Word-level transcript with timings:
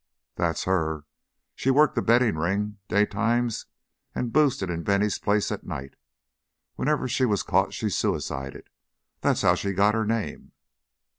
'""That's 0.35 0.63
her. 0.63 1.03
She 1.53 1.69
worked 1.69 1.93
the 1.93 2.01
betting 2.01 2.35
ring 2.35 2.79
daytimes 2.87 3.67
and 4.15 4.33
boosted 4.33 4.67
in 4.67 4.81
Bennie's 4.81 5.19
place 5.19 5.51
at 5.51 5.63
night. 5.63 5.93
Whenever 6.73 7.07
she 7.07 7.23
was 7.23 7.43
caught 7.43 7.71
she 7.71 7.87
suicided. 7.87 8.71
That's 9.19 9.43
how 9.43 9.53
she 9.53 9.73
got 9.73 9.93
her 9.93 10.07
name." 10.07 10.53